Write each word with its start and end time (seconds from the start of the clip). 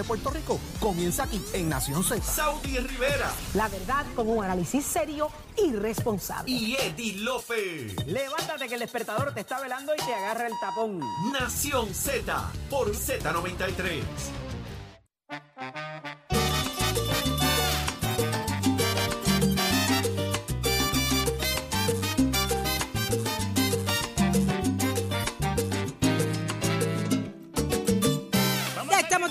de 0.00 0.04
Puerto 0.04 0.30
Rico 0.30 0.58
comienza 0.78 1.24
aquí 1.24 1.42
en 1.52 1.68
Nación 1.68 2.02
Z. 2.02 2.22
Saudi 2.22 2.78
Rivera 2.78 3.30
La 3.54 3.68
verdad 3.68 4.06
con 4.16 4.28
un 4.28 4.42
análisis 4.42 4.84
serio 4.84 5.30
y 5.58 5.72
responsable. 5.72 6.50
y 6.50 6.74
Eddie 6.76 7.18
Lofe. 7.18 7.94
Levántate 8.06 8.66
que 8.66 8.74
el 8.74 8.80
despertador 8.80 9.34
te 9.34 9.40
está 9.40 9.60
velando 9.60 9.92
y 9.94 9.98
te 9.98 10.14
agarra 10.14 10.46
el 10.46 10.54
tapón. 10.60 11.00
Nación 11.32 11.94
Z 11.94 12.50
por 12.70 12.90
Z93. 12.92 14.02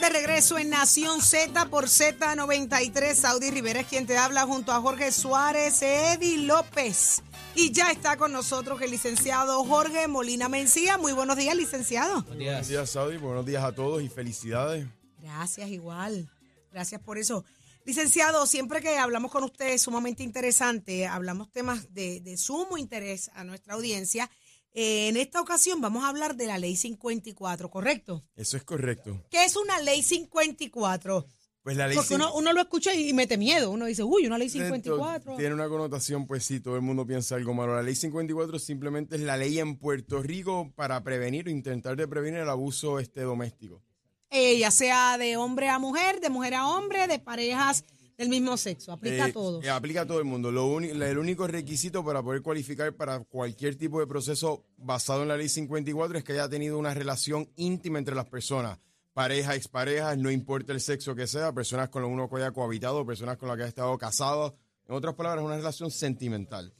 De 0.09 0.13
regreso 0.13 0.57
en 0.57 0.69
Nación 0.69 1.21
Z 1.21 1.69
por 1.69 1.85
Z93. 1.85 3.13
Saudi 3.13 3.51
Rivera 3.51 3.81
es 3.81 3.87
quien 3.87 4.07
te 4.07 4.17
habla 4.17 4.45
junto 4.45 4.71
a 4.71 4.81
Jorge 4.81 5.11
Suárez, 5.11 5.81
Eddie 5.83 6.39
López. 6.39 7.21
Y 7.53 7.71
ya 7.71 7.91
está 7.91 8.17
con 8.17 8.31
nosotros 8.31 8.81
el 8.81 8.91
licenciado 8.91 9.63
Jorge 9.65 10.07
Molina 10.07 10.49
Mencía. 10.49 10.97
Muy 10.97 11.13
buenos 11.13 11.37
días, 11.37 11.55
licenciado. 11.55 12.23
Buenos 12.23 12.67
días, 12.67 12.89
Saudi. 12.89 13.17
Buenos 13.17 13.45
días 13.45 13.63
a 13.63 13.71
todos 13.71 14.01
y 14.01 14.09
felicidades. 14.09 14.87
Gracias, 15.19 15.69
igual. 15.69 16.27
Gracias 16.71 17.01
por 17.01 17.19
eso. 17.19 17.45
Licenciado, 17.85 18.47
siempre 18.47 18.81
que 18.81 18.97
hablamos 18.97 19.31
con 19.31 19.43
usted 19.43 19.69
es 19.69 19.83
sumamente 19.83 20.23
interesante, 20.23 21.07
hablamos 21.07 21.51
temas 21.51 21.93
de, 21.93 22.19
de 22.21 22.37
sumo 22.37 22.77
interés 22.77 23.29
a 23.35 23.43
nuestra 23.43 23.75
audiencia. 23.75 24.29
Eh, 24.73 25.09
en 25.09 25.17
esta 25.17 25.41
ocasión 25.41 25.81
vamos 25.81 26.03
a 26.03 26.09
hablar 26.09 26.35
de 26.35 26.45
la 26.45 26.57
ley 26.57 26.75
54, 26.75 27.69
¿correcto? 27.69 28.23
Eso 28.35 28.57
es 28.57 28.63
correcto. 28.63 29.25
¿Qué 29.29 29.43
es 29.43 29.55
una 29.55 29.79
ley 29.81 30.03
54? 30.03 31.27
Pues 31.63 31.75
la 31.75 31.87
ley 31.87 31.97
Porque 31.97 32.15
uno, 32.15 32.33
uno 32.33 32.53
lo 32.53 32.61
escucha 32.61 32.93
y 32.93 33.11
mete 33.13 33.37
miedo. 33.37 33.71
Uno 33.71 33.85
dice, 33.85 34.03
uy, 34.03 34.25
una 34.25 34.37
ley 34.37 34.49
54. 34.49 35.35
tiene 35.35 35.53
una 35.53 35.67
connotación, 35.67 36.25
pues 36.25 36.45
sí, 36.45 36.59
todo 36.59 36.75
el 36.75 36.81
mundo 36.81 37.05
piensa 37.05 37.35
algo 37.35 37.53
malo. 37.53 37.75
La 37.75 37.83
ley 37.83 37.95
54 37.95 38.59
simplemente 38.59 39.15
es 39.15 39.21
la 39.21 39.37
ley 39.37 39.59
en 39.59 39.77
Puerto 39.77 40.21
Rico 40.21 40.71
para 40.75 41.03
prevenir 41.03 41.47
o 41.47 41.51
intentar 41.51 41.95
de 41.95 42.07
prevenir 42.07 42.39
el 42.39 42.49
abuso 42.49 42.99
este 42.99 43.21
doméstico. 43.21 43.83
Eh, 44.29 44.59
ya 44.59 44.71
sea 44.71 45.17
de 45.17 45.37
hombre 45.37 45.69
a 45.69 45.79
mujer, 45.79 46.21
de 46.21 46.29
mujer 46.29 46.53
a 46.53 46.67
hombre, 46.67 47.07
de 47.07 47.19
parejas 47.19 47.83
del 48.19 48.29
mismo 48.29 48.55
sexo. 48.57 48.91
Aplica 48.91 49.25
a 49.25 49.27
Eh, 49.29 49.33
todos. 49.33 49.65
eh, 49.65 49.69
aplica 49.69 50.01
a 50.01 50.05
todo 50.05 50.19
el 50.19 50.25
mundo. 50.25 50.51
Lo 50.51 50.79
el 50.79 51.17
único 51.17 51.47
requisito 51.47 52.03
para 52.05 52.21
poder 52.21 52.41
cualificar 52.43 52.93
para 52.93 53.19
cualquier 53.23 53.75
tipo 53.75 53.99
de 53.99 54.05
proceso 54.07 54.65
basado 54.77 55.23
en 55.23 55.29
la 55.29 55.37
ley 55.37 55.49
54 55.49 56.17
es 56.19 56.23
que 56.23 56.33
haya 56.33 56.47
tenido 56.49 56.77
una 56.77 56.93
relación 56.93 57.49
íntima 57.55 57.97
entre 57.97 58.13
las 58.15 58.25
personas. 58.29 58.77
Pareja, 59.13 59.55
exparejas, 59.55 60.17
no 60.17 60.29
importa 60.31 60.71
el 60.71 60.79
sexo 60.81 61.15
que 61.15 61.25
sea, 61.27 61.51
personas 61.51 61.89
con 61.89 62.01
las 62.03 62.09
que 62.09 62.13
uno 62.13 62.29
haya 62.37 62.51
cohabitado, 62.51 63.05
personas 63.05 63.37
con 63.37 63.47
las 63.49 63.57
que 63.57 63.63
haya 63.63 63.69
estado 63.69 63.97
casado. 63.97 64.55
En 64.87 64.95
otras 64.95 65.15
palabras, 65.15 65.43
una 65.43 65.57
relación 65.57 65.89
sentimental. 65.91 66.73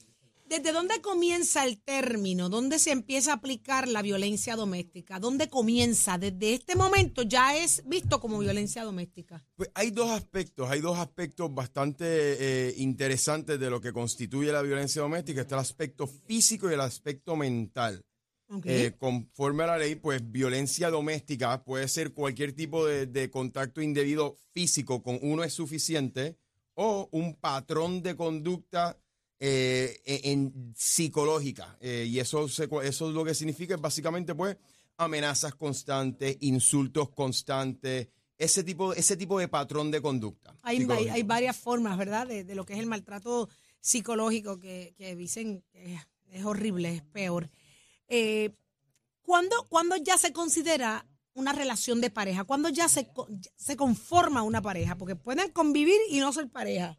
¿Desde 0.50 0.72
dónde 0.72 1.00
comienza 1.00 1.64
el 1.64 1.80
término? 1.80 2.48
¿Dónde 2.48 2.80
se 2.80 2.90
empieza 2.90 3.30
a 3.30 3.34
aplicar 3.36 3.86
la 3.86 4.02
violencia 4.02 4.56
doméstica? 4.56 5.20
¿Dónde 5.20 5.48
comienza? 5.48 6.18
Desde 6.18 6.54
este 6.54 6.74
momento 6.74 7.22
ya 7.22 7.56
es 7.56 7.84
visto 7.86 8.18
como 8.18 8.40
violencia 8.40 8.82
doméstica. 8.82 9.46
Pues 9.54 9.70
hay 9.74 9.92
dos 9.92 10.10
aspectos, 10.10 10.68
hay 10.68 10.80
dos 10.80 10.98
aspectos 10.98 11.54
bastante 11.54 12.04
eh, 12.04 12.74
interesantes 12.78 13.60
de 13.60 13.70
lo 13.70 13.80
que 13.80 13.92
constituye 13.92 14.50
la 14.50 14.62
violencia 14.62 15.02
doméstica. 15.02 15.42
Está 15.42 15.54
el 15.54 15.60
aspecto 15.60 16.08
físico 16.08 16.68
y 16.68 16.74
el 16.74 16.80
aspecto 16.80 17.36
mental. 17.36 18.04
Eh, 18.64 18.96
conforme 18.98 19.62
a 19.62 19.66
la 19.68 19.78
ley, 19.78 19.94
pues 19.94 20.20
violencia 20.32 20.90
doméstica 20.90 21.62
puede 21.62 21.86
ser 21.86 22.12
cualquier 22.12 22.54
tipo 22.54 22.84
de, 22.84 23.06
de 23.06 23.30
contacto 23.30 23.80
indebido 23.80 24.34
físico 24.50 25.00
con 25.00 25.16
uno 25.22 25.44
es 25.44 25.54
suficiente 25.54 26.36
o 26.74 27.08
un 27.12 27.36
patrón 27.36 28.02
de 28.02 28.16
conducta 28.16 28.98
eh, 29.40 30.00
en, 30.04 30.52
en 30.54 30.74
psicológica. 30.76 31.76
Eh, 31.80 32.06
y 32.08 32.18
eso, 32.20 32.46
se- 32.48 32.68
eso 32.84 33.08
es 33.08 33.14
lo 33.14 33.24
que 33.24 33.34
significa 33.34 33.74
es 33.74 33.80
básicamente 33.80 34.34
pues 34.34 34.56
amenazas 34.98 35.54
constantes, 35.54 36.36
insultos 36.40 37.08
constantes, 37.10 38.08
ese 38.36 38.62
tipo, 38.62 38.92
ese 38.92 39.16
tipo 39.16 39.38
de 39.38 39.48
patrón 39.48 39.90
de 39.90 40.00
conducta. 40.02 40.54
Hay, 40.62 40.86
hay, 41.10 41.22
varias 41.22 41.56
formas, 41.56 41.96
¿verdad? 41.96 42.26
De, 42.26 42.44
de 42.44 42.54
lo 42.54 42.64
que 42.64 42.74
es 42.74 42.78
el 42.78 42.86
maltrato 42.86 43.48
psicológico 43.80 44.58
que, 44.58 44.94
que 44.96 45.16
dicen 45.16 45.64
que 45.72 45.98
es, 46.30 46.44
horrible, 46.44 46.94
es 46.96 47.02
peor. 47.02 47.50
Eh, 48.08 48.54
¿cuándo, 49.22 49.66
cuándo 49.68 49.96
ya 49.96 50.18
se 50.18 50.32
considera 50.32 51.06
una 51.32 51.52
relación 51.52 52.00
de 52.02 52.10
pareja? 52.10 52.44
¿Cuándo 52.44 52.68
ya 52.68 52.88
se, 52.88 53.08
se 53.56 53.76
conforma 53.76 54.42
una 54.42 54.60
pareja? 54.60 54.96
Porque 54.96 55.16
pueden 55.16 55.50
convivir 55.52 55.98
y 56.10 56.18
no 56.20 56.30
ser 56.32 56.48
pareja. 56.50 56.98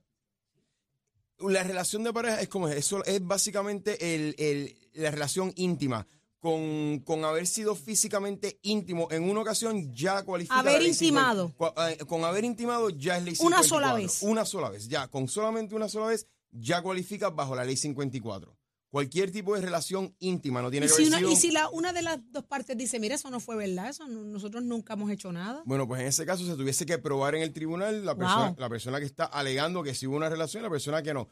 La 1.49 1.63
relación 1.63 2.03
de 2.03 2.13
pareja 2.13 2.41
es 2.41 2.47
como 2.49 2.67
es, 2.67 2.75
eso 2.77 3.03
es 3.05 3.25
básicamente 3.25 4.15
el, 4.15 4.35
el- 4.37 4.77
la 4.93 5.11
relación 5.11 5.51
íntima. 5.55 6.07
Con, 6.39 7.01
con 7.05 7.23
haber 7.23 7.45
sido 7.45 7.75
físicamente 7.75 8.57
íntimo 8.63 9.07
en 9.11 9.29
una 9.29 9.41
ocasión 9.41 9.93
ya 9.93 10.23
cualifica. 10.23 10.57
Haber 10.57 10.81
intimado. 10.81 11.49
50. 11.49 11.57
Cua- 11.75 11.91
eh, 11.91 12.05
Con, 12.05 12.23
haber 12.25 12.43
intimado 12.45 12.89
ya 12.89 13.17
es 13.17 13.23
ley 13.23 13.35
Una 13.41 13.61
54. 13.61 13.69
sola 13.69 13.93
vez. 13.93 14.23
Una 14.23 14.43
sola 14.45 14.69
vez, 14.69 14.87
ya. 14.87 15.07
Con 15.07 15.27
solamente 15.27 15.75
una 15.75 15.87
sola 15.87 16.07
vez 16.07 16.25
ya 16.51 16.81
cualifica 16.81 17.29
bajo 17.29 17.55
la 17.55 17.63
ley 17.63 17.77
54. 17.77 18.57
Cualquier 18.91 19.31
tipo 19.31 19.55
de 19.55 19.61
relación 19.61 20.13
íntima 20.19 20.61
no 20.61 20.69
tiene 20.69 20.85
Y 20.85 20.89
que 20.89 20.95
si, 20.95 21.01
haber 21.03 21.07
una, 21.07 21.17
sido- 21.19 21.31
y 21.31 21.35
si 21.37 21.51
la, 21.51 21.69
una 21.69 21.93
de 21.93 22.01
las 22.01 22.19
dos 22.31 22.43
partes 22.43 22.77
dice, 22.77 22.99
mira, 22.99 23.15
eso 23.15 23.29
no 23.29 23.39
fue 23.39 23.55
verdad, 23.55 23.89
eso 23.89 24.05
no- 24.07 24.23
nosotros 24.25 24.63
nunca 24.63 24.93
hemos 24.95 25.09
hecho 25.09 25.31
nada. 25.31 25.63
Bueno, 25.65 25.87
pues 25.87 26.01
en 26.01 26.07
ese 26.07 26.25
caso 26.25 26.45
se 26.45 26.55
tuviese 26.55 26.85
que 26.85 26.97
probar 26.97 27.35
en 27.35 27.41
el 27.41 27.53
tribunal 27.53 28.05
la 28.05 28.15
persona, 28.15 28.47
Wow. 28.49 28.55
la 28.59 28.69
persona 28.69 28.99
que 28.99 29.05
está 29.05 29.23
alegando 29.25 29.81
que 29.81 29.95
sí 29.95 30.07
hubo 30.07 30.17
una 30.17 30.27
relación 30.29 30.61
y 30.61 30.65
la 30.65 30.69
persona 30.69 31.01
que 31.01 31.13
no. 31.13 31.29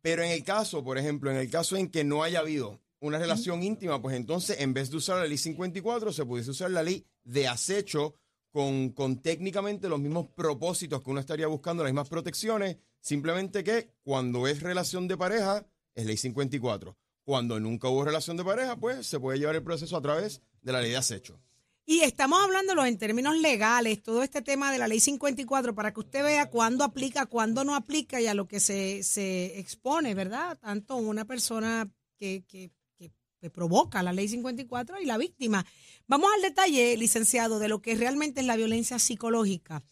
Pero 0.00 0.22
en 0.22 0.30
el 0.30 0.42
caso, 0.44 0.82
por 0.82 0.96
ejemplo, 0.96 1.30
en 1.30 1.36
el 1.36 1.50
caso 1.50 1.76
en 1.76 1.90
que 1.90 2.04
no 2.04 2.22
haya 2.22 2.40
habido 2.40 2.80
una 3.00 3.18
relación 3.18 3.62
íntima, 3.62 4.00
pues 4.00 4.16
entonces 4.16 4.60
en 4.60 4.72
vez 4.72 4.90
de 4.90 4.96
usar 4.96 5.18
la 5.18 5.26
ley 5.26 5.36
54 5.36 6.10
se 6.10 6.24
pudiese 6.24 6.52
usar 6.52 6.70
la 6.70 6.82
ley 6.82 7.04
de 7.22 7.48
acecho 7.48 8.14
con, 8.50 8.90
con 8.90 9.20
técnicamente 9.20 9.88
los 9.90 10.00
mismos 10.00 10.28
propósitos 10.34 11.02
que 11.02 11.10
uno 11.10 11.20
estaría 11.20 11.48
buscando, 11.48 11.82
las 11.82 11.92
mismas 11.92 12.08
protecciones, 12.08 12.78
simplemente 13.00 13.62
que 13.62 13.90
cuando 14.02 14.46
es 14.46 14.62
relación 14.62 15.06
de 15.06 15.18
pareja 15.18 15.66
es 15.94 16.06
ley 16.06 16.16
54. 16.16 16.96
Cuando 17.24 17.58
nunca 17.58 17.88
hubo 17.88 18.04
relación 18.04 18.36
de 18.36 18.44
pareja, 18.44 18.76
pues 18.76 19.06
se 19.06 19.18
puede 19.18 19.38
llevar 19.38 19.54
el 19.56 19.62
proceso 19.62 19.96
a 19.96 20.02
través 20.02 20.42
de 20.62 20.72
la 20.72 20.80
ley 20.82 20.90
de 20.90 20.96
acecho. 20.98 21.40
Y 21.86 22.00
estamos 22.00 22.42
hablándolo 22.42 22.84
en 22.86 22.96
términos 22.98 23.36
legales, 23.38 24.02
todo 24.02 24.22
este 24.22 24.40
tema 24.42 24.72
de 24.72 24.78
la 24.78 24.88
ley 24.88 25.00
54, 25.00 25.74
para 25.74 25.92
que 25.92 26.00
usted 26.00 26.22
vea 26.24 26.48
cuándo 26.48 26.82
aplica, 26.84 27.26
cuándo 27.26 27.62
no 27.64 27.74
aplica 27.74 28.20
y 28.20 28.26
a 28.26 28.32
lo 28.34 28.48
que 28.48 28.58
se, 28.60 29.02
se 29.02 29.58
expone, 29.58 30.14
¿verdad? 30.14 30.58
Tanto 30.58 30.96
una 30.96 31.24
persona 31.26 31.90
que, 32.18 32.44
que, 32.48 32.70
que- 32.96 33.12
que 33.38 33.50
provoca 33.50 34.02
la 34.02 34.14
ley 34.14 34.26
54 34.28 34.98
y 35.02 35.04
la 35.04 35.18
víctima. 35.18 35.66
Vamos 36.06 36.30
al 36.34 36.40
detalle, 36.40 36.96
licenciado, 36.96 37.58
de 37.58 37.68
lo 37.68 37.82
que 37.82 37.94
realmente 37.94 38.40
es 38.40 38.46
la 38.46 38.56
violencia 38.56 38.98
psicológica, 38.98 39.82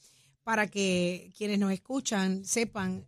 para 0.42 0.68
que 0.68 1.30
quienes 1.36 1.58
nos 1.58 1.72
escuchan 1.72 2.46
sepan 2.46 3.06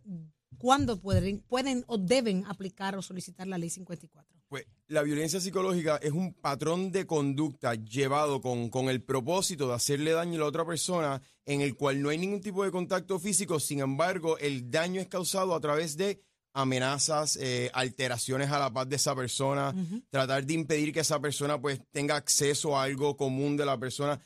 cuándo 0.57 0.99
pueden, 0.99 1.39
pueden 1.41 1.83
o 1.87 1.97
deben 1.97 2.45
aplicar 2.47 2.95
o 2.95 3.01
solicitar 3.01 3.47
la 3.47 3.57
ley 3.57 3.69
54. 3.69 4.39
Pues 4.47 4.65
la 4.87 5.01
violencia 5.03 5.39
psicológica 5.39 5.97
es 5.97 6.11
un 6.11 6.33
patrón 6.33 6.91
de 6.91 7.05
conducta 7.05 7.73
llevado 7.75 8.41
con, 8.41 8.69
con 8.69 8.89
el 8.89 9.01
propósito 9.03 9.67
de 9.67 9.73
hacerle 9.75 10.11
daño 10.11 10.35
a 10.35 10.39
la 10.41 10.45
otra 10.45 10.65
persona 10.65 11.21
en 11.45 11.61
el 11.61 11.75
cual 11.75 12.01
no 12.01 12.09
hay 12.09 12.17
ningún 12.17 12.41
tipo 12.41 12.63
de 12.63 12.71
contacto 12.71 13.19
físico, 13.19 13.59
sin 13.59 13.79
embargo 13.79 14.37
el 14.37 14.69
daño 14.69 15.01
es 15.01 15.07
causado 15.07 15.55
a 15.55 15.59
través 15.59 15.97
de 15.97 16.21
amenazas, 16.53 17.37
eh, 17.41 17.69
alteraciones 17.73 18.49
a 18.49 18.59
la 18.59 18.71
paz 18.71 18.87
de 18.87 18.95
esa 18.95 19.13
persona, 19.15 19.75
tratar 20.09 20.45
de 20.45 20.53
impedir 20.53 20.93
que 20.93 21.01
esa 21.01 21.19
persona 21.19 21.59
pues 21.59 21.81
tenga 21.91 22.15
acceso 22.15 22.77
a 22.77 22.83
algo 22.83 23.17
común 23.17 23.57
de 23.57 23.65
la 23.65 23.77
persona. 23.77 24.19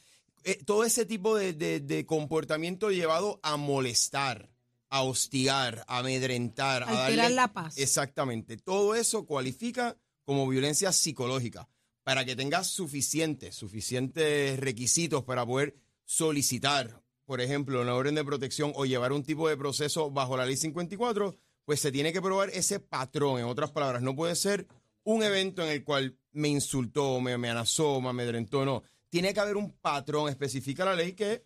Eh, 0.43 0.59
todo 0.65 0.83
ese 0.83 1.05
tipo 1.05 1.35
de, 1.35 1.53
de- 1.53 1.79
de 1.79 2.05
comportamiento 2.05 2.91
llevado 2.91 3.39
a 3.41 3.57
molestar, 3.57 4.49
a 4.89 5.03
hostigar, 5.03 5.83
a 5.87 5.99
amedrentar, 5.99 6.83
a 6.83 6.91
darle- 6.91 7.29
la 7.29 7.53
paz. 7.53 7.77
Exactamente. 7.77 8.57
Todo 8.57 8.95
eso 8.95 9.25
cualifica 9.25 9.97
como 10.25 10.47
violencia 10.47 10.91
psicológica 10.91 11.67
para 12.03 12.25
que 12.25 12.35
tengas 12.35 12.67
suficientes, 12.67 13.55
suficientes 13.55 14.59
requisitos 14.59 15.23
para 15.23 15.45
poder 15.45 15.75
solicitar, 16.05 17.01
por 17.25 17.39
ejemplo, 17.39 17.81
una 17.81 17.93
orden 17.93 18.15
de 18.15 18.25
protección 18.25 18.71
o 18.75 18.85
llevar 18.85 19.11
un 19.13 19.23
tipo 19.23 19.47
de 19.47 19.55
proceso 19.57 20.09
bajo 20.11 20.35
la 20.35 20.45
ley 20.45 20.57
54, 20.57 21.37
pues 21.65 21.79
se 21.79 21.91
tiene 21.91 22.11
que 22.11 22.21
probar 22.21 22.49
ese 22.49 22.79
patrón. 22.79 23.39
En 23.39 23.45
otras 23.45 23.71
palabras, 23.71 24.01
no 24.01 24.15
puede 24.15 24.35
ser 24.35 24.67
un 25.03 25.21
evento 25.23 25.63
en 25.63 25.69
el 25.69 25.83
cual 25.83 26.17
me 26.31 26.47
insultó, 26.49 27.21
me 27.21 27.33
amenazó, 27.33 28.01
me 28.01 28.09
amedrentó, 28.09 28.65
no. 28.65 28.83
Tiene 29.09 29.33
que 29.33 29.39
haber 29.39 29.55
un 29.57 29.71
patrón, 29.71 30.29
especifica 30.29 30.83
la 30.85 30.95
ley 30.95 31.13
que, 31.13 31.45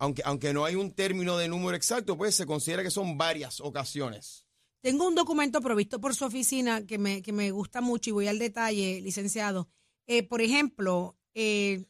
aunque, 0.00 0.22
aunque 0.24 0.54
no 0.54 0.64
hay 0.64 0.76
un 0.76 0.92
término 0.92 1.36
de 1.36 1.46
número 1.46 1.76
exacto, 1.76 2.16
pues 2.16 2.34
se 2.34 2.46
considera 2.46 2.82
que 2.82 2.90
son 2.90 3.18
varias 3.18 3.60
ocasiones. 3.60 4.46
Tengo 4.80 5.06
un 5.06 5.14
documento 5.14 5.60
provisto 5.60 6.00
por 6.00 6.14
su 6.14 6.24
oficina 6.24 6.86
que 6.86 6.96
me, 6.96 7.20
que 7.20 7.32
me 7.32 7.50
gusta 7.50 7.82
mucho 7.82 8.08
y 8.08 8.12
voy 8.14 8.26
al 8.26 8.38
detalle, 8.38 9.02
licenciado. 9.02 9.68
Eh, 10.06 10.22
por 10.22 10.40
ejemplo, 10.40 11.18
eh, 11.34 11.84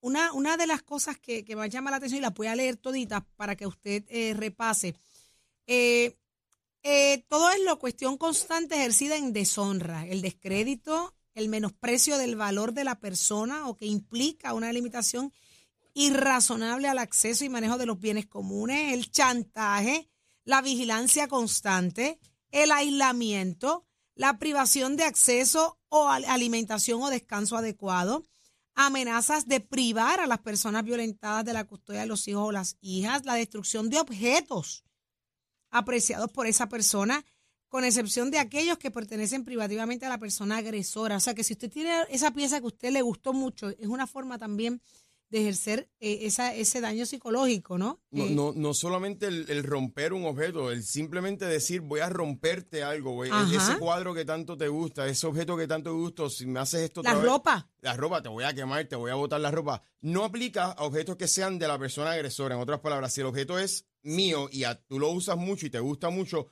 una, 0.00 0.32
una 0.32 0.56
de 0.56 0.66
las 0.66 0.82
cosas 0.82 1.18
que, 1.18 1.44
que 1.44 1.54
me 1.54 1.70
llama 1.70 1.92
la 1.92 1.98
atención 1.98 2.18
y 2.18 2.22
la 2.22 2.30
voy 2.30 2.48
a 2.48 2.56
leer 2.56 2.76
toditas 2.76 3.22
para 3.36 3.54
que 3.54 3.68
usted 3.68 4.04
eh, 4.08 4.34
repase. 4.36 4.96
Todo 7.28 7.50
es 7.50 7.60
lo 7.64 7.78
cuestión 7.78 8.18
constante 8.18 8.74
ejercida 8.74 9.16
en 9.16 9.32
deshonra, 9.32 10.04
el 10.04 10.20
descrédito, 10.20 11.14
el 11.34 11.48
menosprecio 11.48 12.18
del 12.18 12.34
valor 12.34 12.72
de 12.72 12.82
la 12.82 12.98
persona 12.98 13.68
o 13.68 13.76
que 13.76 13.86
implica 13.86 14.52
una 14.52 14.72
limitación 14.72 15.32
irrazonable 15.94 16.88
al 16.88 16.98
acceso 16.98 17.44
y 17.44 17.48
manejo 17.48 17.78
de 17.78 17.86
los 17.86 17.98
bienes 18.00 18.26
comunes, 18.26 18.92
el 18.94 19.10
chantaje, 19.10 20.08
la 20.44 20.62
vigilancia 20.62 21.28
constante, 21.28 22.18
el 22.50 22.72
aislamiento, 22.72 23.86
la 24.14 24.38
privación 24.38 24.96
de 24.96 25.04
acceso 25.04 25.78
o 25.88 26.08
al- 26.08 26.24
alimentación 26.24 27.02
o 27.02 27.10
descanso 27.10 27.56
adecuado, 27.56 28.24
amenazas 28.74 29.46
de 29.46 29.60
privar 29.60 30.20
a 30.20 30.26
las 30.26 30.38
personas 30.40 30.84
violentadas 30.84 31.44
de 31.44 31.52
la 31.52 31.64
custodia 31.64 32.00
de 32.00 32.06
los 32.06 32.26
hijos 32.28 32.48
o 32.48 32.52
las 32.52 32.76
hijas, 32.80 33.24
la 33.24 33.34
destrucción 33.34 33.90
de 33.90 33.98
objetos 34.00 34.84
apreciados 35.70 36.30
por 36.30 36.46
esa 36.46 36.68
persona, 36.68 37.24
con 37.68 37.84
excepción 37.84 38.30
de 38.30 38.38
aquellos 38.38 38.78
que 38.78 38.90
pertenecen 38.90 39.44
privativamente 39.44 40.04
a 40.06 40.08
la 40.08 40.18
persona 40.18 40.56
agresora. 40.56 41.16
O 41.16 41.20
sea 41.20 41.34
que 41.34 41.44
si 41.44 41.52
usted 41.52 41.70
tiene 41.70 41.92
esa 42.08 42.32
pieza 42.32 42.58
que 42.58 42.64
a 42.64 42.68
usted 42.68 42.90
le 42.90 43.02
gustó 43.02 43.32
mucho, 43.32 43.68
es 43.68 43.86
una 43.86 44.08
forma 44.08 44.38
también 44.38 44.82
de 45.30 45.40
ejercer 45.40 45.88
eh, 46.00 46.18
esa, 46.22 46.54
ese 46.54 46.80
daño 46.80 47.06
psicológico, 47.06 47.78
¿no? 47.78 48.00
No, 48.10 48.24
Eh, 48.24 48.30
no, 48.30 48.52
no 48.54 48.74
solamente 48.74 49.26
el, 49.26 49.46
el 49.48 49.62
romper 49.62 50.12
un 50.12 50.26
objeto, 50.26 50.70
el 50.72 50.82
simplemente 50.82 51.44
decir 51.46 51.80
voy 51.82 52.00
a 52.00 52.08
romperte 52.08 52.82
algo, 52.82 53.12
voy- 53.12 53.30
Ajá. 53.32 53.56
ese 53.56 53.78
cuadro 53.78 54.12
que 54.12 54.24
tanto 54.24 54.56
te 54.56 54.66
gusta, 54.68 55.06
ese 55.06 55.26
objeto 55.28 55.56
que 55.56 55.68
tanto 55.68 55.90
te 55.90 55.96
gusta, 55.96 56.28
si 56.28 56.46
me 56.46 56.58
haces 56.60 56.80
esto 56.82 57.02
la 57.02 57.10
otra 57.10 57.22
vez, 57.22 57.30
ropa. 57.30 57.70
la 57.80 57.96
ropa, 57.96 58.20
te 58.22 58.28
voy 58.28 58.42
a 58.44 58.52
quemar, 58.54 58.84
te 58.86 58.96
voy 58.96 59.10
a 59.12 59.14
botar 59.14 59.40
la 59.40 59.50
ropa. 59.52 59.82
No 60.00 60.24
aplica 60.24 60.72
a 60.72 60.84
objetos 60.84 61.16
que 61.16 61.28
sean 61.28 61.58
de 61.60 61.68
la 61.68 61.78
persona 61.78 62.10
agresora. 62.10 62.56
En 62.56 62.60
otras 62.60 62.80
palabras, 62.80 63.12
si 63.14 63.20
el 63.20 63.28
objeto 63.28 63.58
es 63.58 63.86
mío 64.02 64.48
y 64.50 64.64
a- 64.64 64.82
tú 64.82 64.98
lo 64.98 65.10
usas 65.10 65.36
mucho 65.36 65.64
y 65.66 65.70
te 65.70 65.78
gusta 65.78 66.10
mucho, 66.10 66.48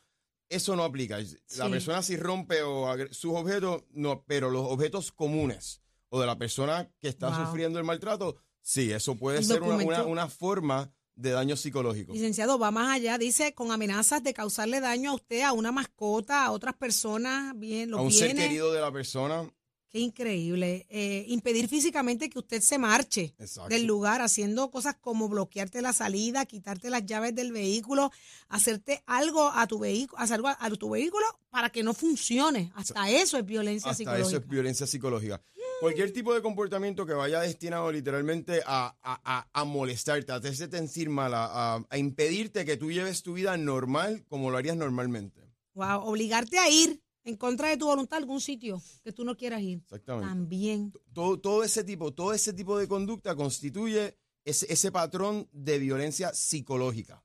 eso 0.49 0.77
no 0.77 0.85
aplica. 0.85 1.19
La 1.19 1.25
Sí. 1.27 1.71
persona 1.71 2.01
si 2.03 2.17
rompe 2.17 2.63
o 2.63 2.95
sus 3.11 3.35
objetos, 3.35 3.83
no, 3.91 4.25
pero 4.27 4.51
los 4.51 4.63
objetos 4.71 5.11
comunes 5.13 5.83
o 6.11 6.21
de 6.21 6.27
la 6.27 6.39
persona 6.39 6.89
que 7.01 7.09
está 7.09 7.29
Wow. 7.37 7.47
sufriendo 7.47 7.79
el 7.79 7.85
maltrato, 7.85 8.37
sí, 8.69 8.93
eso 8.93 9.15
puede 9.17 9.39
El 9.39 9.45
ser 9.45 9.63
una, 9.63 9.77
documento- 9.77 10.03
una- 10.03 10.05
una 10.25 10.29
forma 10.29 10.93
de 11.17 11.31
daño 11.31 11.57
psicológico. 11.57 12.13
Licenciado, 12.13 12.59
va 12.59 12.71
más 12.71 12.95
allá, 12.97 13.19
dice, 13.19 13.53
con 13.55 13.73
amenazas 13.73 14.23
de 14.23 14.33
causarle 14.35 14.81
daño 14.81 15.11
a 15.11 15.15
usted, 15.15 15.41
a 15.43 15.53
una 15.53 15.73
mascota, 15.73 16.45
a 16.45 16.53
otras 16.53 16.75
personas, 16.75 17.59
bien, 17.59 17.89
A 17.95 17.97
los 17.97 18.01
un 18.03 18.13
ser 18.13 18.37
querido 18.37 18.73
de 18.73 18.81
la 18.81 18.93
persona, 18.93 19.51
Qué 19.91 20.01
increíble. 20.01 20.87
Eh, 20.91 21.25
impedir 21.29 21.67
físicamente 21.67 22.29
que 22.29 22.39
usted 22.39 22.61
se 22.61 22.77
marche 22.77 23.35
Exacto. 23.39 23.71
del 23.71 23.87
lugar, 23.87 24.21
haciendo 24.21 24.71
cosas 24.71 24.97
como 25.01 25.31
bloquearte 25.31 25.81
la 25.81 25.95
salida, 25.95 26.45
quitarte 26.45 26.91
las 26.91 27.07
llaves 27.07 27.35
del 27.35 27.53
vehículo, 27.53 28.13
hacerte 28.51 29.03
algo 29.07 29.49
a 29.49 29.67
tu 29.67 29.79
vehículo, 29.79 30.21
hacer 30.21 30.35
algo 30.35 30.49
a, 30.49 30.59
a 30.61 30.71
tu 30.73 30.91
vehículo 30.91 31.25
para 31.49 31.71
que 31.71 31.83
no 31.83 31.95
funcione. 31.95 32.71
Hasta 32.75 33.09
eso 33.11 33.39
es 33.39 33.47
violencia 33.47 33.91
hasta 33.91 33.97
psicológica. 33.97 34.29
eso 34.29 34.37
es 34.37 34.47
violencia 34.47 34.87
psicológica. 34.87 35.41
Cualquier 35.81 36.13
tipo 36.13 36.35
de 36.35 36.43
comportamiento 36.43 37.07
que 37.07 37.13
vaya 37.13 37.41
destinado 37.41 37.93
literalmente 37.93 38.63
a, 38.67 38.97
a- 39.01 39.21
a- 39.25 39.49
a 39.53 39.65
molestarte, 39.65 40.33
a 40.33 40.37
hacerte 40.37 40.77
sentir 40.77 41.09
mal, 41.09 41.33
a, 41.35 41.81
impedirte 41.97 42.65
que 42.65 42.77
tú 42.77 42.91
lleves 42.91 43.23
tu 43.23 43.35
vida 43.35 43.57
normal 43.57 44.25
como 44.29 44.51
lo 44.51 44.57
harías 44.59 44.77
normalmente. 44.77 45.41
Wow, 45.75 46.01
obligarte 46.03 46.59
a 46.59 46.69
ir 46.69 47.01
en 47.23 47.37
contra 47.37 47.69
de 47.69 47.77
tu 47.77 47.87
voluntad 47.87 48.17
a 48.17 48.19
algún 48.21 48.41
sitio 48.41 48.83
que 49.05 49.13
tú 49.13 49.23
no 49.25 49.37
quieras 49.37 49.63
ir. 49.63 49.79
Exactamente. 49.85 50.29
También. 50.29 50.93
Todo, 51.13 51.39
todo 51.39 51.63
ese 51.63 51.85
tipo, 51.85 52.13
todo 52.13 52.33
ese 52.33 52.53
tipo 52.53 52.77
de 52.77 52.89
conducta 52.89 53.37
constituye 53.37 54.17
ese, 54.45 54.67
ese 54.73 54.91
patrón 54.91 55.49
de 55.53 55.79
violencia 55.79 56.35
psicológica. 56.35 57.23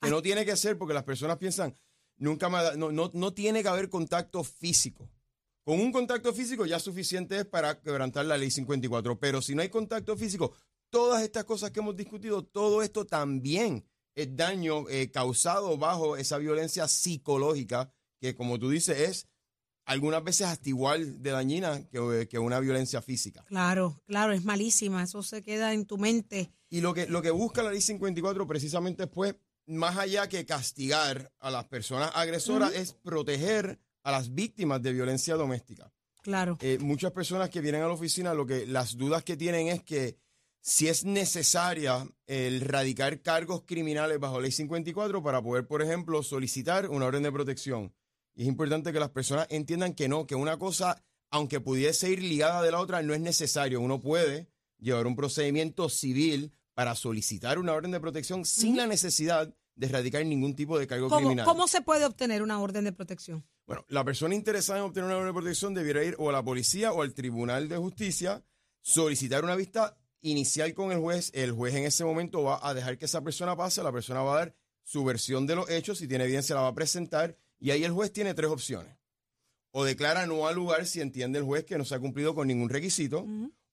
Que 0.00 0.10
no 0.10 0.22
tiene 0.22 0.44
que 0.44 0.56
ser 0.56 0.78
porque 0.78 0.94
las 0.94 1.04
personas 1.04 1.38
piensan, 1.38 1.74
nunca 2.18 2.48
me 2.48 2.76
no, 2.76 2.92
no, 2.92 3.10
no 3.12 3.32
tiene 3.34 3.62
que 3.62 3.68
haber 3.68 3.88
contacto 3.90 4.44
físico. 4.44 5.10
Con 5.64 5.80
un 5.80 5.92
contacto 5.92 6.32
físico 6.32 6.66
ya 6.66 6.78
suficiente 6.78 7.38
es 7.38 7.44
para 7.44 7.80
quebrantar 7.80 8.26
la 8.26 8.38
ley 8.38 8.50
54, 8.50 9.18
pero 9.20 9.42
si 9.42 9.54
no 9.54 9.62
hay 9.62 9.68
contacto 9.68 10.16
físico, 10.16 10.54
todas 10.90 11.22
estas 11.22 11.44
cosas 11.44 11.70
que 11.70 11.80
hemos 11.80 11.96
discutido, 11.96 12.44
todo 12.44 12.82
esto 12.82 13.06
también 13.06 13.84
es 14.14 14.34
daño 14.36 14.88
eh, 14.88 15.10
causado 15.10 15.76
bajo 15.78 16.16
esa 16.16 16.38
violencia 16.38 16.88
psicológica 16.88 17.92
que, 18.20 18.34
como 18.34 18.58
tú 18.58 18.70
dices, 18.70 18.98
es 18.98 19.28
algunas 19.86 20.22
veces 20.22 20.46
hasta 20.46 20.68
igual 20.68 21.22
de 21.22 21.30
dañina 21.30 21.86
que, 21.88 22.28
que 22.28 22.38
una 22.38 22.60
violencia 22.60 23.02
física. 23.02 23.44
Claro, 23.44 24.00
claro, 24.06 24.32
es 24.32 24.44
malísima. 24.44 25.02
Eso 25.02 25.22
se 25.22 25.42
queda 25.42 25.72
en 25.72 25.86
tu 25.86 25.98
mente. 25.98 26.52
Y 26.68 26.80
lo 26.80 26.94
que, 26.94 27.06
lo 27.06 27.22
que 27.22 27.30
busca 27.30 27.62
la 27.62 27.72
ley 27.72 27.80
54 27.80 28.46
precisamente 28.46 29.04
es, 29.04 29.08
pues, 29.08 29.34
más 29.66 29.96
allá 29.96 30.28
que 30.28 30.46
castigar 30.46 31.32
a 31.38 31.50
las 31.50 31.64
personas 31.66 32.10
agresoras, 32.14 32.72
es 32.74 32.92
proteger 32.92 33.80
a 34.02 34.10
las 34.10 34.34
víctimas 34.34 34.82
de 34.82 34.92
violencia 34.92 35.34
doméstica. 35.34 35.92
Claro. 36.22 36.58
Eh, 36.60 36.78
muchas 36.80 37.12
personas 37.12 37.50
que 37.50 37.60
vienen 37.60 37.82
a 37.82 37.86
la 37.86 37.94
oficina, 37.94 38.34
lo 38.34 38.46
que 38.46 38.66
las 38.66 38.96
dudas 38.96 39.24
que 39.24 39.36
tienen 39.36 39.68
es 39.68 39.82
que 39.82 40.18
si 40.60 40.88
es 40.88 41.04
necesaria 41.04 42.06
el 42.26 42.60
radicar 42.60 43.22
cargos 43.22 43.62
criminales 43.66 44.20
bajo 44.20 44.40
ley 44.40 44.52
54 44.52 45.22
para 45.22 45.42
poder, 45.42 45.66
por 45.66 45.82
ejemplo, 45.82 46.22
solicitar 46.22 46.90
una 46.90 47.06
orden 47.06 47.22
de 47.22 47.32
protección. 47.32 47.94
Y 48.34 48.42
es 48.42 48.48
importante 48.48 48.92
que 48.92 49.00
las 49.00 49.10
personas 49.10 49.46
entiendan 49.50 49.94
que 49.94 50.08
no, 50.08 50.26
que 50.26 50.34
una 50.34 50.58
cosa, 50.58 51.02
aunque 51.30 51.60
pudiese 51.60 52.10
ir 52.10 52.22
ligada 52.22 52.62
de 52.62 52.70
la 52.70 52.80
otra, 52.80 53.02
no 53.02 53.14
es 53.14 53.20
necesario. 53.20 53.80
Uno 53.80 54.00
puede 54.00 54.48
llevar 54.78 55.06
un 55.06 55.16
procedimiento 55.16 55.88
civil 55.88 56.52
para 56.74 56.94
solicitar 56.94 57.58
una 57.58 57.72
orden 57.72 57.90
de 57.90 58.00
protección 58.00 58.44
sin 58.44 58.76
la 58.76 58.86
necesidad 58.86 59.54
de 59.74 59.88
radicar 59.88 60.24
ningún 60.24 60.54
tipo 60.54 60.78
de 60.78 60.86
cargo 60.86 61.08
¿Cómo, 61.08 61.20
criminal. 61.20 61.46
¿Cómo 61.46 61.66
se 61.66 61.80
puede 61.80 62.04
obtener 62.04 62.42
una 62.42 62.60
orden 62.60 62.84
de 62.84 62.92
protección? 62.92 63.44
Bueno, 63.70 63.84
la 63.86 64.04
persona 64.04 64.34
interesada 64.34 64.80
en 64.80 64.84
obtener 64.86 65.06
una 65.06 65.18
orden 65.18 65.28
de 65.28 65.40
protección 65.40 65.74
debiera 65.74 66.02
ir 66.02 66.16
o 66.18 66.28
a 66.28 66.32
la 66.32 66.42
policía 66.42 66.90
o 66.90 67.02
al 67.02 67.14
Tribunal 67.14 67.68
de 67.68 67.76
Justicia, 67.76 68.42
solicitar 68.80 69.44
una 69.44 69.54
vista 69.54 69.96
inicial 70.22 70.74
con 70.74 70.90
el 70.90 70.98
juez. 70.98 71.30
El 71.34 71.52
juez 71.52 71.76
en 71.76 71.84
ese 71.84 72.04
momento 72.04 72.42
va 72.42 72.58
a 72.68 72.74
dejar 72.74 72.98
que 72.98 73.04
esa 73.04 73.22
persona 73.22 73.56
pase, 73.56 73.80
la 73.84 73.92
persona 73.92 74.22
va 74.22 74.32
a 74.32 74.38
dar 74.38 74.56
su 74.82 75.04
versión 75.04 75.46
de 75.46 75.54
los 75.54 75.70
hechos, 75.70 75.98
si 75.98 76.08
tiene 76.08 76.24
evidencia 76.24 76.56
la 76.56 76.62
va 76.62 76.66
a 76.66 76.74
presentar 76.74 77.38
y 77.60 77.70
ahí 77.70 77.84
el 77.84 77.92
juez 77.92 78.12
tiene 78.12 78.34
tres 78.34 78.50
opciones. 78.50 78.98
O 79.70 79.84
declara 79.84 80.26
no 80.26 80.48
al 80.48 80.56
lugar 80.56 80.84
si 80.84 81.00
entiende 81.00 81.38
el 81.38 81.44
juez 81.44 81.64
que 81.64 81.78
no 81.78 81.84
se 81.84 81.94
ha 81.94 82.00
cumplido 82.00 82.34
con 82.34 82.48
ningún 82.48 82.70
requisito, 82.70 83.24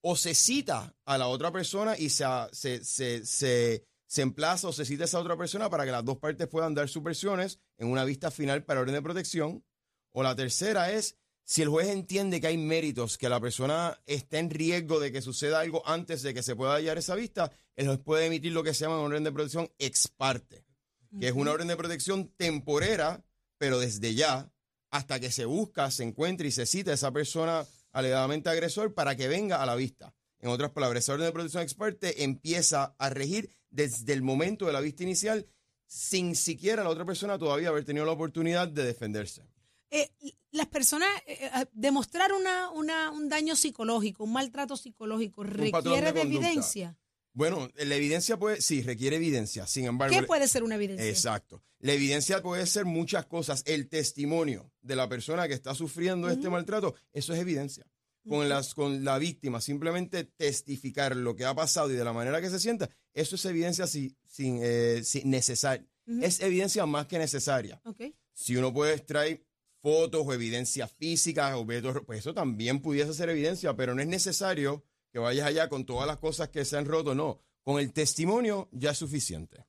o 0.02 0.16
se 0.16 0.36
cita 0.36 0.96
a 1.06 1.18
la 1.18 1.28
otra 1.28 1.52
persona 1.52 1.98
y 1.98 2.12
se, 2.12 2.24
se, 2.52 2.86
se, 2.86 3.26
se, 3.26 3.84
se 4.06 4.22
emplaza 4.22 4.68
o 4.68 4.74
se 4.74 4.86
cita 4.86 5.06
a 5.06 5.06
esa 5.06 5.20
otra 5.20 5.38
persona 5.38 5.72
para 5.72 5.86
que 5.86 5.92
las 5.92 6.06
dos 6.06 6.18
partes 6.20 6.48
puedan 6.48 6.76
dar 6.76 6.88
sus 6.88 7.01
versiones 7.01 7.60
en 7.80 7.88
una 7.88 8.06
vista 8.06 8.30
final 8.30 8.63
para 8.63 8.82
orden 8.82 8.94
de 8.94 9.01
protección. 9.01 9.63
O 10.17 10.24
la 10.24 10.36
tercera 10.36 10.91
es 10.91 11.15
si 11.43 11.62
el 11.62 11.69
juez 11.69 11.89
entiende 11.89 12.41
que 12.41 12.47
hay 12.47 12.57
méritos, 12.57 13.19
que 13.19 13.29
la 13.29 13.39
persona 13.39 14.01
está 14.07 14.39
en 14.39 14.50
riesgo 14.50 15.00
de 15.00 15.12
que 15.12 15.21
suceda 15.21 15.59
algo 15.59 15.88
antes 15.88 16.24
de 16.24 16.33
que 16.33 16.41
se 16.41 16.55
pueda 16.55 16.74
hallar 16.74 16.97
esa 16.97 17.13
vista, 17.13 17.51
el 17.75 17.86
juez 17.86 18.00
puede 18.00 18.25
emitir 18.25 18.51
lo 18.51 18.63
que 18.63 18.74
se 18.74 18.86
llama 18.86 18.95
una 18.95 19.09
orden 19.09 19.25
de 19.25 19.31
protección 19.31 19.69
ex 19.77 20.07
parte, 20.07 20.65
que 21.19 21.27
es 21.27 21.33
una 21.36 21.51
orden 21.51 21.67
de 21.67 21.77
protección 21.77 22.29
temporera, 22.36 23.24
pero 23.59 23.77
desde 23.77 24.15
ya, 24.15 24.51
hasta 24.89 25.19
que 25.19 25.29
se 25.29 25.45
busca, 25.45 25.91
se 25.91 26.01
encuentre 26.01 26.47
y 26.47 26.51
se 26.51 26.65
cita 26.65 26.89
a 26.89 26.95
esa 26.95 27.12
persona 27.12 27.67
alegadamente 27.91 28.50
agresor 28.50 28.95
para 28.95 29.15
que 29.15 29.27
venga 29.27 29.62
a 29.62 29.67
la 29.67 29.75
vista. 29.75 30.15
En 30.39 30.50
otras 30.50 30.71
palabras, 30.71 31.03
esa 31.03 31.13
orden 31.13 31.27
de 31.27 31.31
protección 31.31 31.62
ex 31.62 31.75
parte 31.75 32.24
empieza 32.24 32.95
a 32.97 33.12
regir 33.12 33.51
desde 33.69 34.13
el 34.13 34.24
momento 34.24 34.65
de 34.65 34.74
la 34.74 34.81
vista 34.81 35.03
inicial 35.03 35.45
sin 35.86 36.36
siquiera 36.36 36.83
la 36.83 36.89
otra 36.89 37.05
persona 37.05 37.38
todavía 37.38 37.69
haber 37.69 37.86
tenido 37.86 38.07
la 38.07 38.13
oportunidad 38.13 38.67
de 38.67 38.83
defenderse. 38.83 39.43
Eh, 39.89 40.10
las 40.51 40.67
personas, 40.67 41.10
eh, 41.25 41.38
eh, 41.41 41.65
demostrar 41.74 42.34
una, 42.34 42.70
una, 42.72 43.12
un 43.12 43.29
daño 43.29 43.56
psicológico, 43.56 44.24
un 44.24 44.34
maltrato 44.34 44.75
psicológico, 44.75 45.44
requiere 45.44 46.12
de 46.12 46.22
evidencia. 46.22 46.98
Bueno, 47.34 47.70
la 47.75 47.96
evidencia 47.96 48.38
puede, 48.38 48.62
sí, 48.62 48.82
requiere 48.82 49.17
evidencia. 49.17 49.67
Sin 49.67 49.86
embargo, 49.86 50.15
¿Qué 50.15 50.24
puede 50.24 50.48
ser 50.48 50.63
una 50.63 50.75
evidencia? 50.75 51.08
Exacto. 51.08 51.63
La 51.79 51.94
evidencia 51.94 52.41
puede 52.41 52.65
ser 52.65 52.86
muchas 52.86 53.27
cosas. 53.27 53.62
El 53.67 53.88
testimonio 53.89 54.72
de 54.82 54.96
la 54.96 55.08
persona 55.08 55.48
que 55.48 55.53
está 55.53 55.75
sufriendo 55.75 56.29
este 56.29 56.50
maltrato, 56.50 56.96
eso 57.13 57.34
es 57.34 57.39
evidencia. 57.39 57.86
Con, 58.27 58.50
las, 58.50 58.74
con 58.74 59.06
la 59.06 59.20
víctima, 59.20 59.62
simplemente 59.62 60.25
testificar 60.25 61.15
lo 61.15 61.36
que 61.36 61.46
ha 61.46 61.56
pasado 61.56 61.89
y 61.91 61.96
de 61.96 62.03
la 62.03 62.12
manera 62.12 62.41
que 62.41 62.50
se 62.50 62.60
sienta, 62.60 62.89
eso 63.13 63.36
es 63.36 63.46
evidencia 63.46 63.88
si, 63.88 64.17
sin, 64.27 64.60
eh, 64.62 65.01
sin 65.03 65.29
necesaria. 65.29 65.88
Es 66.22 66.41
evidencia 66.41 66.86
más 66.86 67.06
que 67.08 67.20
necesaria. 67.20 67.82
Si 68.34 68.56
uno 68.58 68.74
puede 68.74 68.96
extraer 68.96 69.46
fotos 69.81 70.24
o 70.25 70.34
evidencia 70.34 70.88
física, 70.88 71.55
objetos, 71.57 72.01
pues 72.05 72.19
eso 72.19 72.34
también 72.34 72.81
pudiese 72.81 73.13
ser 73.13 73.29
evidencia, 73.29 73.75
pero 73.75 73.96
no 73.96 74.01
es 74.01 74.07
necesario 74.07 74.84
que 75.12 75.19
vayas 75.19 75.48
allá 75.48 75.69
con 75.69 75.86
todas 75.86 76.07
las 76.07 76.17
cosas 76.17 76.50
que 76.50 76.65
se 76.65 76.77
han 76.77 76.86
roto, 76.86 77.15
no. 77.15 77.39
Con 77.63 77.79
el 77.79 77.91
testimonio 77.91 78.69
ya 78.72 78.91
es 78.91 78.98
suficiente. 78.98 79.65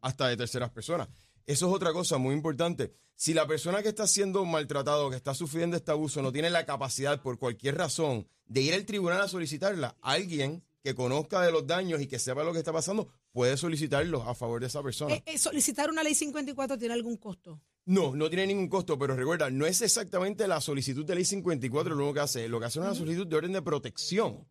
Hasta 0.00 0.28
de 0.28 0.36
terceras 0.36 0.70
personas. 0.70 1.08
Eso 1.44 1.68
es 1.68 1.74
otra 1.74 1.92
cosa 1.92 2.18
muy 2.18 2.34
importante. 2.34 2.94
Si 3.14 3.34
la 3.34 3.46
persona 3.46 3.82
que 3.82 3.88
está 3.88 4.06
siendo 4.06 4.44
maltratado, 4.44 5.10
que 5.10 5.16
está 5.16 5.34
sufriendo 5.34 5.76
este 5.76 5.90
abuso, 5.90 6.22
no 6.22 6.30
tiene 6.30 6.50
la 6.50 6.66
capacidad 6.66 7.20
por 7.20 7.38
cualquier 7.38 7.76
razón 7.76 8.28
de 8.46 8.60
ir 8.62 8.74
al 8.74 8.86
tribunal 8.86 9.22
a 9.22 9.28
solicitarla, 9.28 9.96
alguien 10.00 10.62
que 10.82 10.94
conozca 10.94 11.42
de 11.42 11.50
los 11.50 11.66
daños 11.66 12.00
y 12.00 12.06
que 12.06 12.18
sepa 12.18 12.44
lo 12.44 12.52
que 12.52 12.60
está 12.60 12.72
pasando, 12.72 13.08
puede 13.32 13.56
solicitarlo 13.56 14.22
a 14.22 14.34
favor 14.34 14.60
de 14.60 14.68
esa 14.68 14.82
persona. 14.82 15.14
Eh, 15.14 15.22
eh, 15.26 15.38
solicitar 15.38 15.90
una 15.90 16.02
ley 16.02 16.14
54 16.14 16.78
tiene 16.78 16.94
algún 16.94 17.16
costo. 17.16 17.60
No, 17.90 18.14
no 18.14 18.28
tiene 18.28 18.46
ningún 18.48 18.68
costo, 18.68 18.98
pero 18.98 19.16
recuerda, 19.16 19.48
no 19.50 19.64
es 19.64 19.80
exactamente 19.80 20.46
la 20.46 20.60
solicitud 20.60 21.06
de 21.06 21.14
ley 21.14 21.24
54 21.24 21.94
lo 21.94 22.02
único 22.04 22.14
que 22.14 22.20
hace. 22.20 22.46
Lo 22.48 22.60
que 22.60 22.66
hace 22.66 22.78
es 22.80 22.84
una 22.84 22.94
solicitud 22.94 23.26
de 23.26 23.36
orden 23.36 23.52
de 23.52 23.62
protección. 23.62 24.46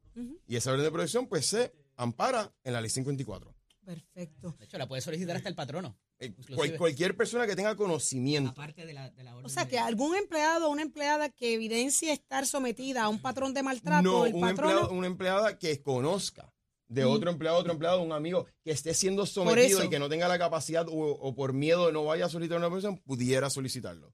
Y 0.48 0.56
esa 0.56 0.72
orden 0.72 0.84
de 0.86 0.92
protección, 0.92 1.28
pues, 1.28 1.46
se 1.46 1.72
ampara 1.98 2.52
en 2.64 2.74
la 2.74 2.82
ley 2.82 2.90
54. 2.90 3.54
Perfecto. 3.86 4.56
De 4.58 4.66
hecho, 4.66 4.78
la 4.78 4.88
puede 4.88 5.02
solicitar 5.02 5.36
hasta 5.38 5.50
el 5.50 5.56
patrono. 5.56 5.98
Eh, 6.20 6.34
cual- 6.56 6.76
cualquier 6.78 7.16
persona 7.16 7.46
que 7.46 7.56
tenga 7.56 7.76
conocimiento. 7.76 8.50
Aparte 8.50 8.86
de 8.88 8.94
la, 8.94 9.12
de 9.12 9.24
la 9.24 9.34
orden. 9.36 9.46
O 9.46 9.50
sea, 9.50 9.66
de- 9.66 9.70
que 9.70 9.80
algún 9.80 10.16
empleado 10.16 10.68
o 10.68 10.72
una 10.72 10.82
empleada 10.82 11.30
que 11.30 11.54
evidencie 11.54 12.12
estar 12.12 12.46
sometida 12.48 13.04
a 13.04 13.08
un 13.10 13.22
patrón 13.22 13.54
de 13.54 13.62
maltrato, 13.64 14.02
No, 14.02 14.26
el 14.26 14.34
un 14.34 14.42
patrono... 14.42 14.72
empleado, 14.72 14.94
una 14.98 15.08
empleada 15.08 15.58
que 15.60 15.80
conozca 15.84 16.52
de 16.88 17.06
otro 17.06 17.30
empleado, 17.30 17.58
otro 17.58 17.74
empleado, 17.74 18.02
un 18.02 18.12
amigo 18.12 18.48
que 18.64 18.72
esté 18.72 18.94
siendo 18.94 19.26
sometido 19.26 19.84
y 19.84 19.90
que 19.90 20.00
no 20.00 20.10
tenga 20.10 20.28
la 20.28 20.40
capacidad 20.40 20.88
o, 20.88 20.94
o 20.94 21.36
por 21.36 21.54
miedo 21.54 21.92
no 21.92 22.06
vaya 22.06 22.26
a 22.26 22.30
solicitar 22.30 22.58
una 22.58 22.70
persona, 22.70 22.98
pudiera 23.06 23.50
solicitarlo. 23.50 24.14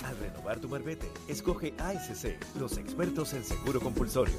Al 0.05 0.17
renovar 0.19 0.61
tu 0.61 0.69
marbete, 0.69 1.09
escoge 1.29 1.75
ASC, 1.79 2.37
los 2.59 2.79
expertos 2.79 3.35
en 3.35 3.45
seguro 3.45 3.81
compulsorio. 3.81 4.35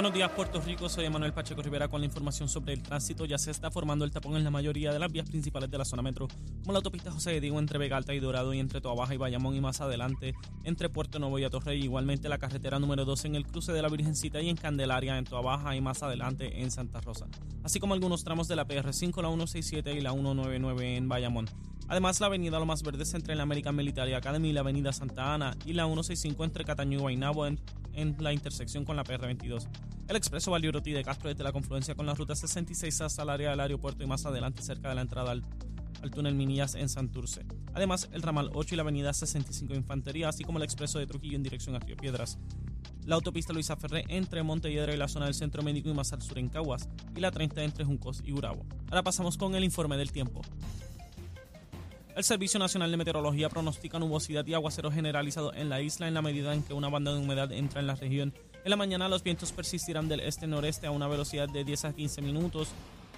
Buenos 0.00 0.14
días, 0.14 0.30
Puerto 0.30 0.62
Rico. 0.62 0.88
Soy 0.88 1.04
Emanuel 1.04 1.34
Pacheco 1.34 1.60
Rivera 1.60 1.86
con 1.86 2.00
la 2.00 2.06
información 2.06 2.48
sobre 2.48 2.72
el 2.72 2.82
tránsito. 2.82 3.26
Ya 3.26 3.36
se 3.36 3.50
está 3.50 3.70
formando 3.70 4.06
el 4.06 4.10
tapón 4.10 4.34
en 4.34 4.44
la 4.44 4.50
mayoría 4.50 4.94
de 4.94 4.98
las 4.98 5.12
vías 5.12 5.28
principales 5.28 5.70
de 5.70 5.76
la 5.76 5.84
zona 5.84 6.00
metro, 6.00 6.26
como 6.60 6.72
la 6.72 6.78
autopista 6.78 7.10
José 7.10 7.32
de 7.32 7.40
Diego 7.42 7.58
entre 7.58 7.78
Vega 7.78 7.98
Alta 7.98 8.14
y 8.14 8.18
Dorado 8.18 8.54
y 8.54 8.60
entre 8.60 8.80
Toa 8.80 8.94
Baja 8.94 9.12
y 9.12 9.18
Bayamón 9.18 9.54
y 9.56 9.60
más 9.60 9.82
adelante 9.82 10.34
entre 10.64 10.88
Puerto 10.88 11.18
Nuevo 11.18 11.38
y 11.38 11.44
Atorrey. 11.44 11.84
Igualmente 11.84 12.30
la 12.30 12.38
carretera 12.38 12.78
número 12.78 13.04
12 13.04 13.26
en 13.26 13.34
el 13.34 13.46
cruce 13.46 13.74
de 13.74 13.82
la 13.82 13.90
Virgencita 13.90 14.40
y 14.40 14.48
en 14.48 14.56
Candelaria 14.56 15.18
en 15.18 15.26
Toa 15.26 15.42
Baja 15.42 15.76
y 15.76 15.82
más 15.82 16.02
adelante 16.02 16.62
en 16.62 16.70
Santa 16.70 17.02
Rosa. 17.02 17.26
Así 17.62 17.78
como 17.78 17.92
algunos 17.92 18.24
tramos 18.24 18.48
de 18.48 18.56
la 18.56 18.66
PR5, 18.66 19.20
la 19.20 19.28
167 19.28 19.92
y 19.92 20.00
la 20.00 20.12
199 20.12 20.96
en 20.96 21.10
Bayamón. 21.10 21.44
Además, 21.88 22.20
la 22.20 22.28
avenida 22.28 22.58
Lomas 22.58 22.82
Verdes 22.82 23.12
entre 23.12 23.34
la 23.34 23.42
American 23.42 23.76
Military 23.76 24.14
Academy 24.14 24.48
y 24.48 24.52
la 24.54 24.60
avenida 24.60 24.94
Santa 24.94 25.34
Ana 25.34 25.56
y 25.66 25.74
la 25.74 25.84
165 25.84 26.42
entre 26.44 26.64
Cataño 26.64 26.98
y 26.98 27.00
Guaynabo 27.02 27.46
en, 27.46 27.60
en 27.92 28.16
la 28.20 28.32
intersección 28.32 28.84
con 28.84 28.96
la 28.96 29.04
PR22. 29.04 29.66
El 30.08 30.16
expreso 30.16 30.50
Valdioroti 30.50 30.92
de 30.92 31.04
Castro 31.04 31.28
desde 31.28 31.44
la 31.44 31.52
confluencia 31.52 31.94
con 31.94 32.06
la 32.06 32.14
ruta 32.14 32.34
66 32.34 33.00
hasta 33.00 33.22
el 33.22 33.30
área 33.30 33.50
del 33.50 33.60
aeropuerto 33.60 34.02
y 34.02 34.06
más 34.06 34.26
adelante 34.26 34.62
cerca 34.62 34.88
de 34.88 34.96
la 34.96 35.02
entrada 35.02 35.30
al, 35.30 35.44
al 36.02 36.10
túnel 36.10 36.34
Minillas 36.34 36.74
en 36.74 36.88
Santurce. 36.88 37.44
Además, 37.74 38.08
el 38.12 38.22
ramal 38.22 38.50
8 38.52 38.74
y 38.74 38.76
la 38.76 38.82
avenida 38.82 39.12
65 39.12 39.74
Infantería, 39.74 40.28
así 40.28 40.44
como 40.44 40.58
el 40.58 40.64
expreso 40.64 40.98
de 40.98 41.06
Trujillo 41.06 41.36
en 41.36 41.42
dirección 41.42 41.76
a 41.76 41.78
Río 41.78 41.96
Piedras. 41.96 42.38
La 43.06 43.14
autopista 43.14 43.52
Luisa 43.52 43.76
Ferré 43.76 44.04
entre 44.08 44.42
Montelledra 44.42 44.92
y 44.94 44.96
la 44.96 45.08
zona 45.08 45.26
del 45.26 45.34
Centro 45.34 45.62
Médico 45.62 45.88
y 45.88 45.94
más 45.94 46.12
al 46.12 46.22
sur 46.22 46.38
en 46.38 46.48
Caguas. 46.48 46.88
Y 47.16 47.20
la 47.20 47.30
30 47.30 47.62
entre 47.62 47.84
Juncos 47.84 48.22
y 48.24 48.32
Urabo. 48.32 48.64
Ahora 48.88 49.02
pasamos 49.02 49.36
con 49.36 49.54
el 49.54 49.64
informe 49.64 49.96
del 49.96 50.12
tiempo. 50.12 50.42
El 52.16 52.24
Servicio 52.24 52.58
Nacional 52.58 52.90
de 52.90 52.96
Meteorología 52.96 53.48
pronostica 53.48 53.98
nubosidad 53.98 54.46
y 54.46 54.54
aguacero 54.54 54.90
generalizado 54.90 55.54
en 55.54 55.68
la 55.68 55.80
isla 55.80 56.08
en 56.08 56.14
la 56.14 56.22
medida 56.22 56.52
en 56.52 56.62
que 56.62 56.74
una 56.74 56.88
banda 56.88 57.14
de 57.14 57.20
humedad 57.20 57.50
entra 57.52 57.80
en 57.80 57.86
la 57.86 57.94
región 57.94 58.34
En 58.62 58.70
la 58.70 58.76
mañana 58.76 59.08
los 59.08 59.22
vientos 59.22 59.52
persistirán 59.52 60.08
del 60.08 60.20
este-noreste 60.20 60.86
a 60.86 60.90
una 60.90 61.08
velocidad 61.08 61.48
de 61.48 61.64
10 61.64 61.84
a 61.86 61.92
15 61.94 62.22
minutos 62.22 62.68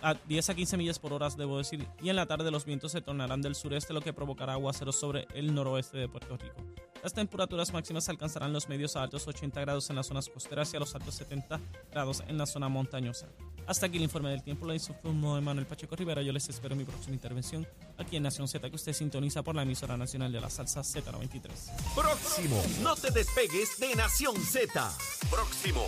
a 0.03 0.15
10 0.15 0.51
a 0.51 0.55
15 0.55 0.77
millas 0.77 0.99
por 0.99 1.13
hora, 1.13 1.29
debo 1.31 1.59
decir, 1.59 1.87
y 2.03 2.11
en 2.11 2.17
la 2.17 2.27
tarde 2.27 2.51
los 2.51 2.65
vientos 2.65 2.93
se 2.93 3.01
tornarán 3.01 3.41
del 3.41 3.55
sureste, 3.55 3.93
lo 3.93 4.01
que 4.01 4.13
provocará 4.13 4.55
aguaceros 4.55 4.99
sobre 4.99 5.29
el 5.35 5.55
noroeste 5.55 5.97
de 5.97 6.09
Puerto 6.09 6.37
Rico. 6.37 6.92
Las 7.03 7.13
temperaturas 7.13 7.73
máximas 7.73 8.09
alcanzarán 8.09 8.53
los 8.53 8.69
medios 8.69 8.95
a 8.95 9.03
altos 9.03 9.27
80 9.27 9.61
grados 9.61 9.91
en 9.91 9.97
las 9.97 10.07
zonas 10.07 10.29
costeras 10.29 10.73
y 10.73 10.77
a 10.77 10.81
los 10.81 10.95
altos 10.95 11.17
70 11.17 11.61
grados 11.91 12.23
en 12.29 12.39
la 12.39 12.47
zona 12.47 12.69
montañosa. 12.69 13.27
Hasta 13.67 13.87
aquí 13.87 13.97
el 13.97 14.05
informe 14.05 14.31
del 14.31 14.43
tiempo, 14.43 14.67
lo 14.67 14.75
hizo 14.75 14.95
Manuel 15.03 15.67
Pacheco 15.67 15.97
Rivera. 15.97 16.23
Yo 16.23 16.33
les 16.33 16.49
espero 16.49 16.75
en 16.75 16.79
mi 16.79 16.85
próxima 16.85 17.15
intervención 17.15 17.67
aquí 17.99 18.17
en 18.17 18.23
Nación 18.23 18.47
Z, 18.47 18.69
que 18.71 18.77
usted 18.77 18.93
sintoniza 18.93 19.43
por 19.43 19.57
la 19.57 19.63
emisora 19.63 19.97
nacional 19.97 20.31
de 20.31 20.41
la 20.41 20.49
salsa 20.49 20.83
Z93. 20.83 21.51
Próximo. 21.95 22.63
No 22.83 22.95
te 22.95 23.11
despegues 23.11 23.79
de 23.79 23.95
Nación 23.97 24.37
Z. 24.37 24.93
Próximo. 25.29 25.87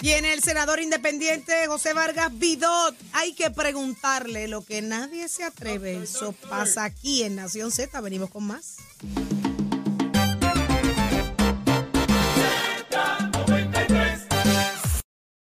Viene 0.00 0.34
el 0.34 0.42
senador 0.42 0.80
independiente 0.80 1.66
José 1.66 1.94
Vargas 1.94 2.36
Vidot. 2.38 2.94
Hay 3.12 3.34
que 3.34 3.50
preguntarle 3.50 4.48
lo 4.48 4.62
que 4.62 4.82
nadie 4.82 5.28
se 5.28 5.44
atreve. 5.44 6.02
Eso 6.02 6.32
pasa 6.32 6.84
aquí 6.84 7.22
en 7.22 7.36
Nación 7.36 7.70
Z. 7.70 8.00
Venimos 8.00 8.28
con 8.28 8.44
más. 8.44 8.76